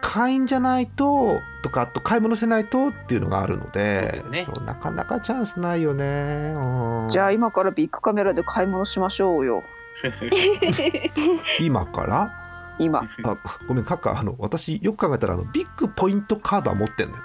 [0.00, 4.42] 会員じゃないととかあと買い物してないとっていうのがあるのそうでね。
[4.44, 6.54] そうなかなかチャンスないよね。
[6.56, 7.08] うん。
[7.08, 9.62] じゃあ今からビッグカメラで買い物しましょうよ。
[11.60, 12.41] 今から？
[12.84, 13.08] 今。
[13.24, 17.22] あごめんカッカあの私よく考えたらあのビッグポイントカードは持ってんのよ、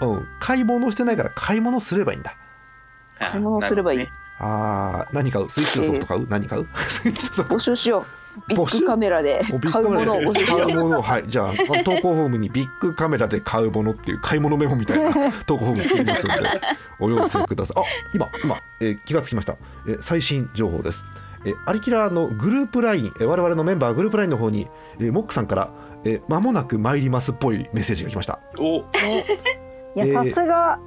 [0.00, 0.14] おう。
[0.14, 2.34] うん、買い物してないから買い物すればいいんだ。
[3.18, 3.98] あ買い物すればいい。
[4.00, 5.48] なるあー何買う？
[5.48, 6.66] スイッチのソフト買う、何買う？
[6.88, 7.54] スイッチのソフト。
[7.54, 8.04] 募集しよう。
[8.48, 10.06] ビッグカメラで買うもグカメラで。
[10.06, 11.24] のを募集しよ買うものをはい。
[11.28, 11.52] じゃあ
[11.84, 15.12] 投稿フォームにビッグカメラで買うものっていう買い物メモみたいな
[15.46, 16.60] 投稿フォーム作りますので
[16.98, 17.80] お寄せください。
[17.80, 21.04] あ今今、えー気がつきました、えー最新情報です
[21.44, 25.70] えーアリキラのグループライン、えー我々のメンバーグループラインの方に、えーモックさんから
[26.04, 28.40] え間もなく参りますっぽいメッセージが来ました。
[28.58, 28.82] お い
[29.96, 30.80] やえーさすが。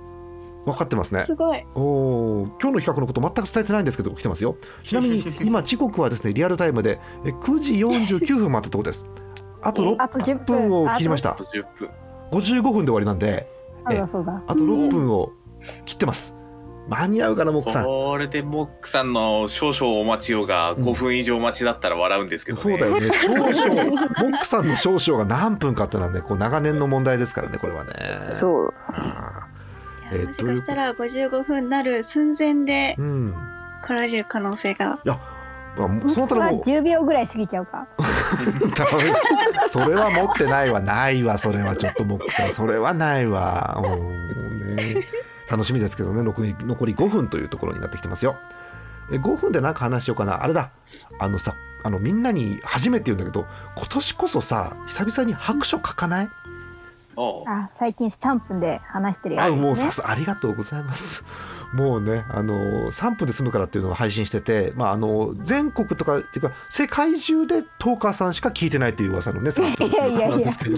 [0.65, 1.23] 分かってますね。
[1.23, 1.63] すごい。
[1.75, 4.57] おー今日の企画のこと全く伝えてないんですけど来てますよ。
[4.83, 9.05] ちなみに 今時刻はですねリアルタイムでえ9時49分待ったところです。
[9.61, 10.69] あとあと6 10分。
[10.69, 11.31] 分を切りました。
[11.31, 11.89] 10分。
[12.31, 13.47] 55分で終わりなんで
[13.85, 14.43] あそうだそうだ。
[14.45, 15.31] あと6分を
[15.85, 16.35] 切ってます
[16.87, 17.85] 間に合うかなモックさん。
[17.85, 23.09] これでモックさんの少々お待ちよが5分以上待ちだったら笑うんですけどね、そうだよね。
[23.19, 27.91] 少々モックさんの少々が何分かってのはねこう長年の問題ですからねこれはね。
[28.31, 28.73] そう。
[30.11, 33.35] えーもしかしたら55分なる寸前でーうん。
[33.83, 34.99] 来られる可能性が。
[35.05, 36.57] まあ、そのたらも。
[36.57, 37.87] う10秒ぐらい過ぎちゃうか。
[38.75, 39.13] ダメ。
[39.67, 40.79] それは持ってないわ。
[40.79, 41.75] ないわそれは。
[41.75, 42.51] ちょっとモックさん。
[42.51, 43.79] それはないわ。
[43.83, 45.07] うんね
[45.49, 46.23] 楽しみですけどね。
[46.23, 48.35] 残り残り5分というところになってきてますよ。
[49.11, 50.43] え5分で何か話しようかな。
[50.43, 50.71] あれだ。
[51.19, 53.45] あのさあのみんなに初めて言うんだけど
[53.77, 56.29] 今年こそさ久々に白書書かない？
[57.47, 59.57] あ最近3分で話してるやあつね。
[59.57, 61.25] もうさすありがとうございます。
[61.73, 70.77] もうねあの3分で済むからっていうのを配信してて、まあ、あの全国とかっていうか世界中でトーカーさんしか聞いてないっていう噂のね3分で済むからなんですけど。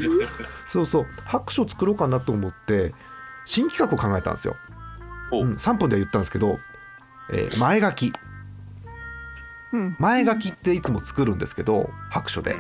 [0.68, 1.06] そうそう。
[1.26, 2.94] 白書作ろうかなと思って
[3.50, 4.56] 新企画を考えたんですよ、
[5.32, 5.42] お。
[5.42, 6.60] ううん、3分では言ったんですけど、
[7.32, 8.14] えー前書き。
[9.74, 9.96] うん。
[10.00, 12.56] 前書きっていつも作るんですけど白書で、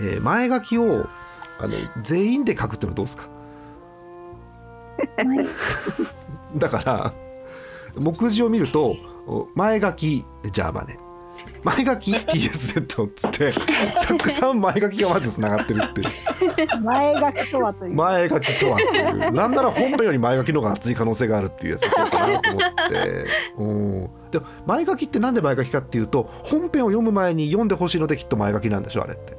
[0.00, 1.08] えー前書きを
[1.58, 3.28] あの全員で書くっていうのはどうですか？
[6.56, 7.12] だから
[8.00, 10.98] 目次を見るとお前書きじゃあまあね
[11.64, 13.52] 前書き TSZ っつって
[14.02, 16.80] たくさん前書きがまずつながってるっていう。
[16.80, 17.94] 前書きとはという。
[17.94, 19.32] 前書きとはっていう。
[19.32, 23.26] なんなら本編より前書きの方が熱い可能性があるっていうやつだなと思って。
[23.58, 24.30] うん。
[24.30, 29.36] でも前書きってなんで前書きかっていうと本編を読む前に読んでほしいのできっと前書きなんでしょあれって。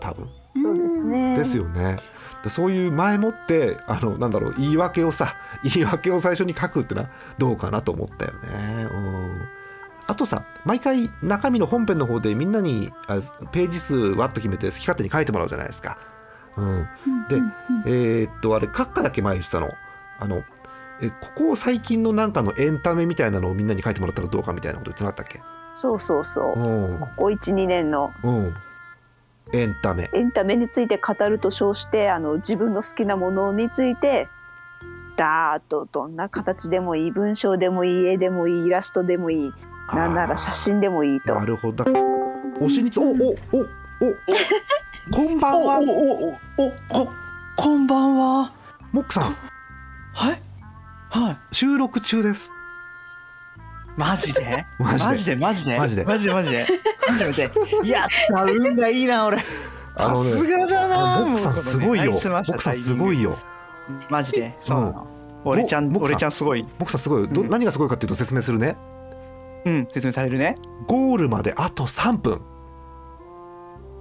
[0.00, 0.28] 多分。
[0.62, 1.36] そうですね。
[1.36, 1.96] ですよね。
[2.44, 8.84] でそういう前もってあのなんだろう言い訳をさ言い訳を最初に書くってのはどうかなと思ったよね。
[8.84, 9.55] うん
[10.08, 15.98] あとさ毎回中身の本編の方でみんなにあページ数わっと決めて好き勝手に書いてもらうじゃないですか。
[16.56, 16.88] うん、
[17.28, 17.42] で、
[17.86, 19.70] えーっとあれ閣下だっけ前言ってたの。
[20.18, 20.42] あの
[21.02, 25.42] えここ最近のなんかのエンタメみたいなのをみんなに書いてもらったらどうかみたいなこと言ってなかったっけ？
[25.74, 26.58] そうそうそう。
[26.58, 26.98] うん。
[26.98, 28.12] ここ12年の。
[28.22, 28.54] うん。
[29.52, 30.08] エンタメ。
[30.14, 34.28] エンタメについて語ると称してあの自分の好きなものについて
[35.16, 39.52] ダーッとどんな形でもいい文章でもいい絵でもいいイラストでもいい
[39.94, 41.34] なんなら写真でもいいと。
[41.34, 41.84] なるほど。
[42.60, 43.36] 推しにつおおおお
[45.12, 45.78] こんばんは。
[45.78, 48.52] おおおおこんばんは
[48.92, 49.36] モックさん
[50.12, 50.42] はい
[51.08, 52.52] はい収録中です
[53.96, 56.60] マジでマジでマジでマジでマジでマジで
[57.08, 57.42] マジで
[57.90, 59.38] やった運がいいな俺
[59.94, 63.38] あの、ね、さすがだなモックさんすごいよモックさんすごいよ
[64.10, 64.94] マジでそう、
[65.44, 68.76] 俺ちゃん俺ちゃんすごいモックさんすごいど何がすごいかというと説明するね、
[69.66, 72.40] うん説明されるねゴールまであと3分。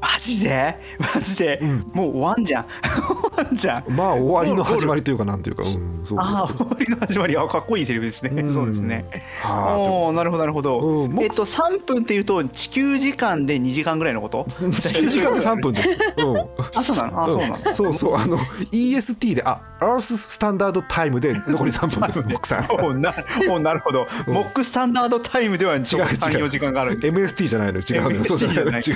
[0.01, 0.77] マジで？
[0.99, 1.59] マジで？
[1.61, 1.91] うん。
[1.93, 2.65] もう終わんじゃん。
[2.65, 3.91] 終わんじゃん。
[3.91, 6.53] まあ終わりの始まりというかなんていうか、うん、そうああ。
[6.53, 7.37] 終わりの始まり。
[7.37, 8.29] あかっこいいセリフですね。
[8.41, 8.53] うん。
[8.53, 9.05] そうですね。
[9.41, 10.79] はあおおなるほどなるほど。
[10.79, 14.45] うんえっと3分っていうと地球時間で2時間ぐらいのこと？
[14.49, 15.89] 地球時間で3分です。
[16.17, 16.49] うん。
[16.73, 17.23] あそうなの？
[17.23, 17.55] あそうなの？
[17.55, 18.15] うんそうそう。
[18.15, 18.37] あの
[18.71, 22.21] EST であ Earth スタンダードタイムで残り3分です。
[22.27, 22.67] モックさん。
[22.85, 23.13] おな
[23.49, 24.33] おなるほど、うん。
[24.33, 25.85] モックスタンダードタイムでは違う違う。
[25.85, 27.79] 34時間がある MST じゃないの。
[27.79, 28.09] 違うの。
[28.09, 28.73] うじゃ MST じゃない。
[28.73, 28.81] ない。
[28.81, 28.95] 違う。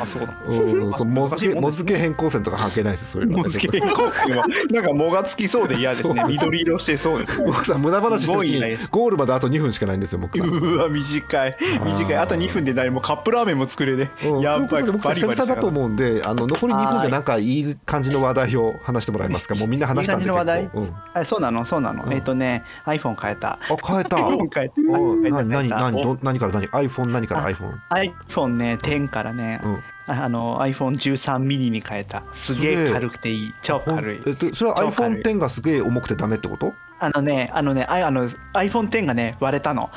[0.00, 0.34] あそうだ。
[0.46, 6.24] うん、そうもずけもずけ変更線とか関係ないですそういうのもつけ変更線はなんか藻がつきそうで嫌ですね。
[6.28, 10.48] 緑色してそうですモックさん無駄話してるゴールまであと2分しかないんですよモックさん。
[10.48, 11.56] うわ短い。
[11.84, 12.16] 短い。
[12.16, 14.10] あと2分で何もカップラーメンも作れね。
[14.24, 14.40] うん。
[14.40, 14.68] やばい。
[14.68, 19.54] ということで僕さんバリバリ久々だと思うんであの残り2分でなんかいい感じの話題を話してもらえますか？
[19.54, 20.62] もうみんな話したんでいい感じの話題。
[20.62, 21.64] 結構うん、あそうなの？
[21.64, 22.12] そうなの、うん。
[22.12, 23.52] えっ、とね iPhone 変えた。
[23.54, 24.16] あ変えた。
[24.16, 24.74] iPhone 変えた。
[24.90, 29.75] お変えた何何何ど何から何？iPhone 何から iPhone iPhone ね10からね、うん
[30.06, 32.22] ああの iPhone13 ミニに変えた。
[32.32, 32.90] すげええ。
[32.90, 33.54] 軽くていい。
[33.62, 34.20] 超軽い。
[34.26, 35.22] えっとそれは超軽い。
[35.22, 36.74] iPhone10 がすげえ重くてダメってこと？
[36.98, 39.90] あのねあのねああの iPhone10 がね 割れたの。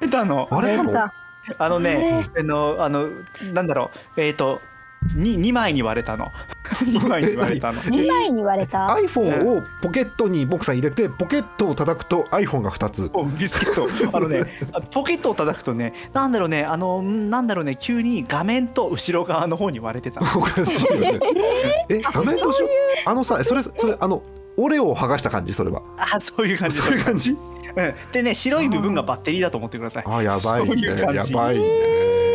[0.00, 0.48] 割れたの。
[0.50, 0.92] あれなの？
[0.92, 1.12] さ
[1.58, 3.08] あのね、あの、あの、
[3.52, 4.60] なんだろう、えっ、と、
[5.14, 6.26] に2枚に割れたの。
[6.82, 7.80] 2枚に割れたの。
[7.82, 13.10] 2枚に割れた？iPhone をポケットにボクさん入れてポケットを叩くと iPhone が2つ。
[13.38, 13.74] ビスケッ
[14.10, 14.16] ト。
[14.16, 14.42] あのね
[14.72, 21.20] あ ポケットを叩くとねなんだろうねあのんなんだろうね急に画面と後ろ側の方に割れてた おかしいよね。
[21.88, 22.60] え画面とし
[23.04, 24.22] あのさそれそれあの
[24.56, 25.52] オレオを剥がした感じ？
[25.52, 25.82] それは。
[25.98, 26.78] あそういう感じ。
[26.78, 27.30] そういう感じ？
[27.30, 27.34] う
[27.82, 27.94] ん。
[28.12, 30.04] でね白い部分がバッテリーだと思ってください。
[30.06, 32.25] あやばいそういねやばいね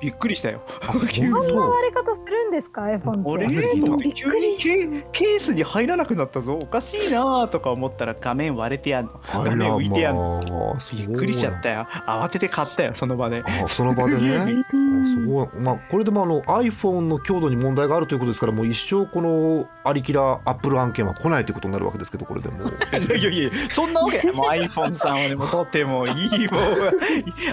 [0.00, 0.62] びっくりしたよ。
[0.82, 3.68] あ急に本そんな割れ方するんですか？iPhone って俺初めて。
[3.72, 6.58] 聞いたびっくりケケースに入らなくなったぞ。
[6.60, 9.20] おかしいなとか思ったら画面割れてやんの。
[9.32, 10.40] あら画面浮いてやんの。
[10.48, 11.86] まあびっくりしちゃったよ。
[12.06, 13.42] 慌てて買ったよその場で。
[13.44, 14.64] あその場でね。
[15.02, 22.64] あそうまあこれでもあの iPhone の強度に問題があるということですからもう一生このアリキラアップル案件は来ないということになるわけですけどこれでも。
[22.64, 24.32] う いやいやいやそんなわけない。
[24.32, 26.14] もう iPhone さんはねもうとってもいい
[26.50, 26.62] もう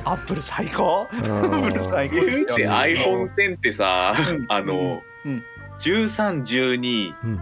[0.05, 1.07] アップル最高。
[1.11, 4.45] アップル最高ですでよ iPhone X ってさ、うん。
[4.47, 5.43] あの、うん。
[5.79, 7.41] 13、12、うん。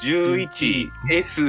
[0.00, 1.42] 11、S、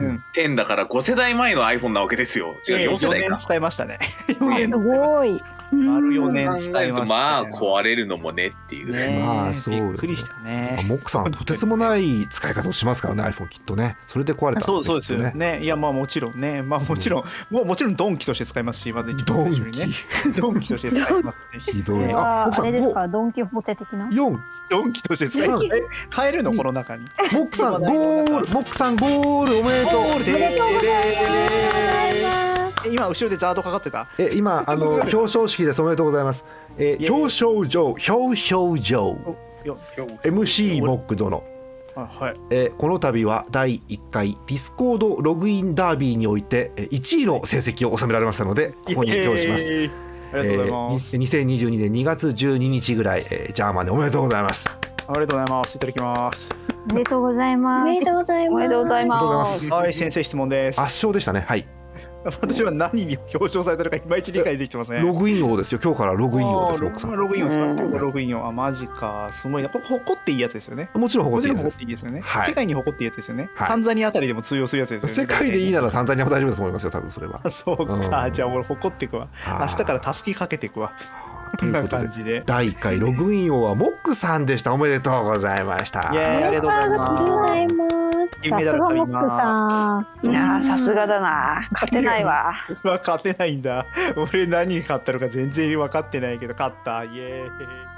[0.00, 0.24] うん。
[0.34, 2.56] 10だから5世代前の iPhone なわけですよ。
[2.68, 3.28] 違う、4世4代か。
[3.36, 3.38] 年。
[3.44, 3.98] 使いましたね。
[4.28, 4.64] 4年。
[4.66, 5.40] すごい
[5.72, 8.92] 丸4考年使いましたまあね壊れるのもねっていう。
[8.92, 10.84] ねまあそうよびっくりしたね。
[10.88, 13.96] モックさんはとてつもない使い方をしますからね iPhone きっとね。
[14.06, 15.60] それで壊れたんそうそうですよきっとね。
[15.62, 19.94] いやまあもちろんね、まあもちろん、もうもちろんドンキとして使いますし、まず一ドン番最初にね。
[20.38, 20.68] ドンキ。
[20.68, 21.60] として使います。
[21.60, 21.72] し。
[21.72, 22.12] ひどい。
[22.12, 24.38] あモックさんはあれです5かドン・キホーテ的な？4
[24.70, 25.64] ドンキとして使います。
[25.66, 25.68] え
[26.10, 27.04] 買えるのこの中に。
[27.32, 28.48] モックさんゴール。
[28.48, 29.58] モックさんゴール。
[29.58, 30.02] おめでとう。
[30.02, 34.08] ゴールでー今後ろでザードかかってた？
[34.18, 36.46] え今あの 表彰式ですおめでとうございます、
[36.78, 39.16] えいや表彰状表彰状
[39.64, 39.78] よ
[40.24, 41.44] MC モック殿
[41.94, 42.34] あはい。
[42.50, 49.90] えーこの度は第1回 Discord ログインダービーにおいてえー1位の成績を収められましたのでここに表示します。
[50.34, 51.16] ありがとうございます。
[51.16, 54.70] えーに2022年2月12日ぐらい、えージャーマンでおめでとうございます。
[54.70, 55.76] ありがとうございます。
[55.76, 56.48] いただきます。
[56.90, 58.54] おめでとうございおますめでとうございます。
[58.54, 59.72] おめでとうございありがとうございまますす。
[59.72, 60.80] はい、先生質問です。
[60.80, 61.44] 圧勝でしたね。
[61.46, 61.81] はい。
[62.24, 65.00] 私は何に表彰されたのかいまいち理解できてますね。
[65.00, 65.80] ログイン王ですよ。
[65.82, 67.16] 今日からログイン王です、あーロックさん。
[67.16, 67.64] ログイン王ですか。
[67.64, 68.46] うん今日がログイン王。
[68.46, 69.28] あ、マジか。
[69.32, 69.68] すごいな。
[69.68, 70.88] これ誇っていいやつですよね。
[70.94, 72.20] もちろんも誇っていいですよね。
[72.20, 73.50] はい世界に誇っていいやつですよね。
[73.54, 75.32] はいタンザニアあたりでも通用するやつですよね。
[75.32, 75.80] 世界でいいな。
[75.80, 76.90] ならタンザニアも大丈夫だと思いますよ。
[76.90, 77.40] 多分それは。
[77.50, 79.28] そうか、うんじゃあ俺誇っていくわ。
[79.60, 80.92] 明日からたすきかけていくわ。
[81.58, 82.42] とこんないうことで感じで。
[82.46, 84.72] 第1回ログイン王はモックさんでした。
[84.72, 86.10] おめでとうございました。
[86.12, 86.76] イエーイありがとうご
[87.46, 88.02] ざいます。
[88.42, 89.40] 金メダル取りさすがモックま
[90.20, 92.72] さんいやーさすがだな勝てないわす。
[92.84, 93.86] うわ勝てないんだ。
[94.16, 97.04] 俺何に勝ったのか全然分かってないけど勝った。
[97.04, 97.92] イエーイ。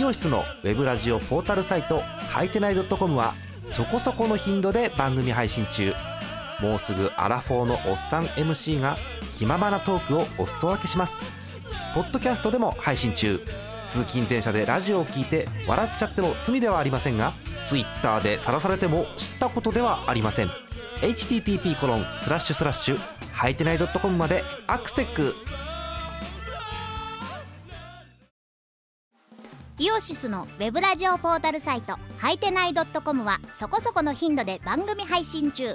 [0.00, 3.32] イオシスのウェブラジオポータルサイトはいてない .com は
[3.64, 5.92] そこそこの頻度で番組配信中
[6.62, 8.96] もうすぐアラフォーのおっさん MC が
[9.36, 11.24] 気ままなトークをお裾分けします。
[11.94, 13.40] ポッドキャストでも配信中。
[13.86, 17.32] 通勤電車でラジオを聞いて笑っちゃっても罪ではありませんが
[17.68, 20.48] Twitter で晒されても知ったことではありません。
[21.00, 22.98] http コロンスラッシュスラッシュ
[23.32, 25.34] はいてない .com までアクセック
[29.78, 35.74] イオシスのウェブラジオポータルサイトはいてない .com はそこそこの頻度で番組配信中。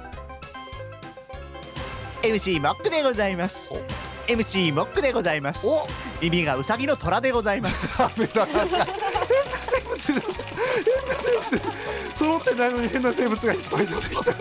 [2.23, 3.69] MC モックでございます。
[4.27, 5.65] MC モックでございます。
[6.21, 7.97] 耳がウサギの虎でございます。
[7.97, 10.21] ダメだ変な生物変な
[11.17, 14.33] 生物揃ってないのに変な生物がいっぱい出てきた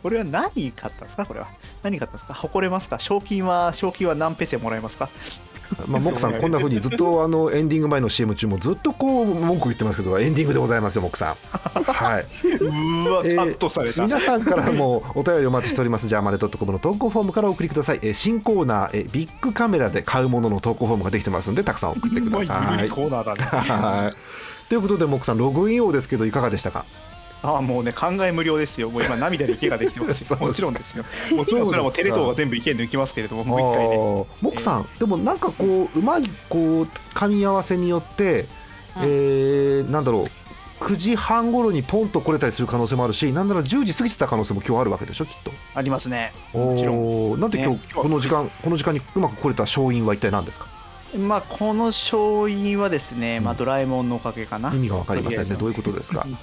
[0.04, 1.26] 俺は何買ったんですか？
[1.26, 1.46] これは。
[1.82, 2.34] 何買ったんですか？
[2.34, 2.98] 誇れますか？
[2.98, 5.08] 賞金は、賞金は何ペセもらえますか？
[5.86, 11.36] まあモックさんこんな風にずっと あのエンディング前の CM 中もずっとこう文句言ってますけどエンディングでございますよモックさん。
[11.84, 12.26] はい。
[12.44, 14.02] うーわ、えーカットされた。
[14.02, 16.08] 皆さんからもお便りお待ちしております。
[16.08, 23.42] ジャーマネドットコムの投稿フォームからお送りください、えー新コーナー、えービッグカメラで買うものの投稿フォームができてますんでたくさん送ってくださまあいいいコーナーだね。
[23.44, 24.68] はい。
[24.68, 26.84] ということでモックさんログイン王ですけどいかがでしたか？
[27.42, 28.90] ああ、もうね、考え無料ですよ。
[28.90, 30.38] もう今、涙で池ができてますよ。
[30.44, 31.04] もちろんですよ。
[31.34, 33.94] もちろん、それはもうテレ東が全部意見抜きますけれども、もう一回ね。
[33.94, 38.46] あーモックさん、でもなんかこううまいこう噛み合わせによって、
[38.98, 40.24] えーなんだろう
[40.84, 46.32] 9時半頃にポンと来れたりする可能性もあるしなんなら10時過ぎてた可能性も今日あるわけでしょきっとありますね。
[46.54, 47.38] もちろん。
[47.40, 50.66] なんで今日、ね今日この時間この時間にうまく来れた勝因は一体何ですか？
[51.18, 54.72] まあこの勝因はですね、まあ、ドラえもんのおかげかな。
[54.72, 56.24] 意味がわかりませんねどういうことですか？
[56.26, 56.38] うん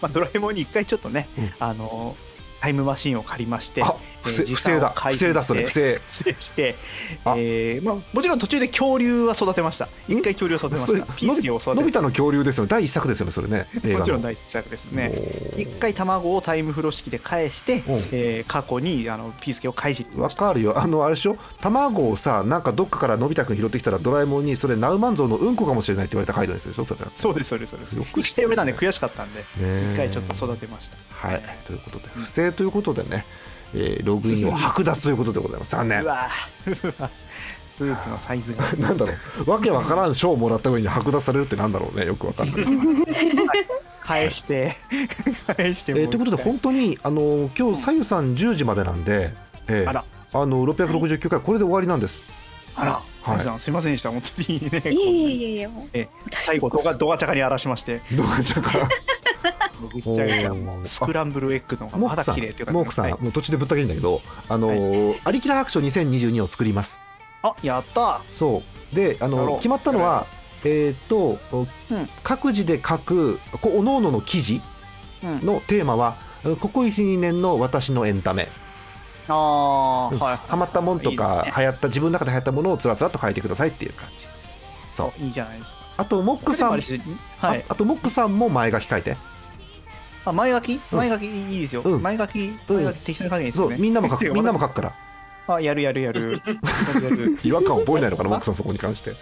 [0.00, 1.50] まあ、ドラえもんに一回ちょっとね、うん。
[1.58, 2.16] あの
[2.62, 6.00] タイムマシンを借りましてあ不正えー不正だ不正だそれ不正。
[6.38, 6.76] して、
[7.24, 7.34] あ。
[7.36, 9.88] えーまあ、もちろん途中で恐竜は育てました。
[10.06, 11.06] 一回恐竜を育てました。
[11.14, 12.68] ピースケを育てのび太の恐竜ですよね。
[12.68, 13.66] 第一作ですよねそれね。
[13.98, 15.12] もちろん大作ですね。
[15.56, 17.82] 一回卵をタイムフロー式で返して、
[18.12, 20.78] えー過去にあのピースケを返しわかるよ。
[20.78, 21.36] あのあれでしょ？
[21.60, 27.96] 卵をさなんかどっかからのび太くん拾ってきたらドラえもんにそれナウマンゾウのうんこかもしれないって言われた回答ですでしょそれそうですそうですそうです。
[27.96, 30.96] よく知一回読めたんで悔しかったんでね一回ちょっと育てました。
[31.10, 31.42] はい。
[31.66, 33.24] ということで不正ということでね、
[33.74, 35.72] えーログインを剥奪ということでございます。
[35.76, 36.02] 残念。
[36.02, 36.88] うわー。
[36.88, 37.10] うわ
[37.78, 38.62] ブーツのサイズが。
[38.78, 39.14] なんだろ
[39.46, 39.50] う。
[39.50, 42.06] わけわからん賞をもらった上に剥奪されるってなんだろうね。
[42.06, 42.56] よくわかんない、
[44.02, 44.76] 返して。
[45.56, 49.32] 返してえーということで本当にあの今日さゆさん10時までなんで、
[49.68, 50.04] えーあら。
[50.34, 52.22] あの669回これで終わりなんです。
[52.74, 53.60] あら、はい。
[53.60, 54.10] すいませんでした。
[54.10, 55.62] 本当にねいえいえいえ。
[55.62, 58.00] いえ最後動画動画ちゃかに荒らしまして。
[58.12, 58.88] どうかしらから
[59.92, 67.00] ぐっちゃぐちゃおースクランブルエッグの方がまだ綺麗っていうかモークさん、はいもう途中でぶった切るんだけどあのーアリキラ白書2022を作ります。
[67.42, 68.22] あやった。
[68.30, 68.62] そ
[68.92, 68.94] う。
[68.94, 70.26] であの決まったのは
[70.64, 72.08] えっ、と、うん。
[72.22, 74.60] 各自で書くこうおののの記事
[75.22, 75.40] うん。
[75.40, 76.16] のテーマは
[76.60, 78.48] ここ12年の私のエンタメ。
[79.28, 80.18] ああうん。
[80.18, 81.64] はいハマったもんといいかですね。
[81.64, 84.26] 流行った自分の中で流行ったものをつらつらっと書いてくださいっていう感じ。
[84.92, 85.22] そう。
[85.22, 85.82] いいじゃないですか。
[85.96, 86.80] あとモックさんはい
[87.38, 89.16] ああとモックさんも前書き書いて
[90.24, 90.74] あ前書き？
[90.74, 90.98] うん。
[90.98, 91.82] 前書きいいですよ。
[91.82, 92.02] うん。
[92.02, 92.76] 前書きうん。
[92.76, 93.74] 前書き適当に書けばいいですよね。
[93.76, 94.30] そうみんなも書く。
[94.32, 94.92] みんなも書書くから。
[95.48, 96.40] あやるやるやる。
[96.94, 99.14] やるやる違和感覚えないのかなモックさんそこに関して。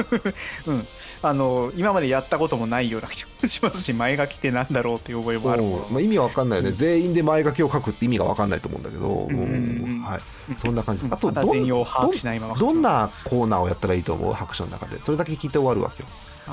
[0.66, 0.86] うん。
[1.20, 5.62] あの今までやったこともないような気もしますし前書きってなんだろうっていう覚えもある。
[5.62, 10.20] ものうんまあ、意味は分かんないよね、全員で前書きを書くって意味が分かんないと思うんだけど、んうんうんはい、
[10.56, 11.02] そんな感じ。
[11.02, 11.12] です。
[11.12, 12.54] ああとどんと全容を把握しないまま。
[12.54, 14.32] どんなコーナーをやったらいいと思う？
[14.32, 15.02] 白書の中で。
[15.02, 16.08] それだけ聞いて終わるわけよ。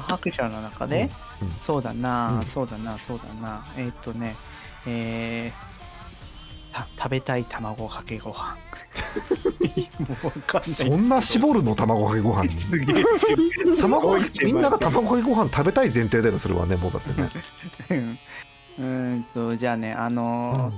[0.09, 1.09] 白書の中で、
[1.59, 2.41] そうだな、うん。
[2.43, 3.65] そうだなそうだな。
[3.77, 4.35] えーっとね
[4.87, 5.75] えー
[6.73, 8.57] た食べたい卵かけご飯。
[9.99, 12.51] もうわかんそんな絞るの卵かけご飯に？
[12.59, 13.03] すげえ。
[13.79, 17.21] 卵みんなが卵かけご飯食べたい前提だよそれはねもうだって
[17.93, 18.19] ね。
[18.77, 19.23] うん。
[19.33, 20.67] とじゃあねあのうん。
[20.67, 20.73] ー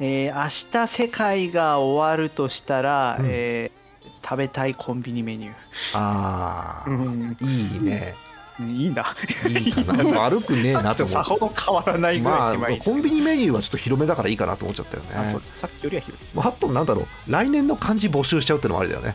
[0.00, 3.26] えー明日世界が終わるとしたら、うん。
[3.28, 3.78] えー
[4.20, 5.54] 食べたいコンビニメニュー、
[5.94, 7.36] ああ、うん。
[7.40, 8.14] いいね。
[8.60, 9.14] いいんだ
[9.48, 10.04] いいかな。
[10.20, 12.22] 悪くねえさなと思っきとさほど変わらないう。
[12.22, 15.40] ぐらいまあ狭いですけどコンビニメニューはちょっと広めだからいいかなと思っちゃったよね。
[15.54, 19.14] さっきよりは広いですもうあとなんだろう来年の漢字募集しちゃうってのもありだよね。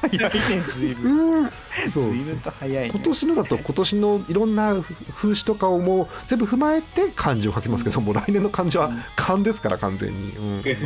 [0.00, 1.50] 早いねずいぶうんん
[1.88, 4.74] そうずいぶんと早いね今年のだと今年のいろんな
[5.14, 10.76] 風刺とかをもう全部踏まえて漢字を書きますけども来年の漢字は漢ですから完全に、うんはい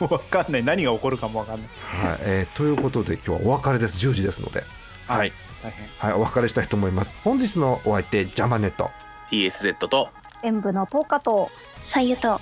[0.00, 1.68] もう分かんない何が起こるかも分かんない
[2.20, 4.62] えーということで今日はお別れです10時ですので、
[5.08, 5.32] はい
[5.62, 5.86] 大変。
[5.98, 7.14] はい、お別れしたいと思います。
[7.24, 8.90] 本日のお相手ジャマネット。
[9.30, 10.08] TSZ と
[10.42, 11.50] 演舞の10日と
[11.82, 12.40] さゆと。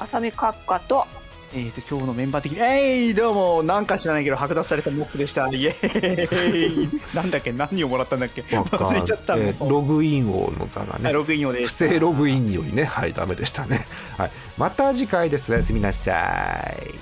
[0.00, 1.06] 浅見閣下と
[1.52, 5.48] えー、と今日のメンバー的に「えいどうもなんか知らないけど剥奪されたモックでした。
[5.48, 7.00] イエーイ。
[7.16, 7.52] なんだっけ？
[7.52, 8.42] 何をもらったんだっけ？
[8.42, 9.34] 忘れちゃった。
[9.36, 13.86] えーログイン王の座がはいねログインをで不正ログインによりねはいダメでしたね、
[14.18, 16.94] はい、また次回ですおやすみなさい。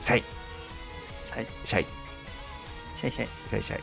[0.00, 0.22] さい。
[1.32, 1.46] はい。
[1.64, 1.86] シャイ
[2.94, 3.82] シャイシャイシャイシャイ